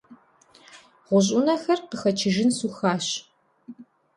ГъущӀ 1.07 1.31
Ӏунэхэр 1.33 1.79
къыхэчыжын 1.89 2.49
сухащ. 2.57 3.07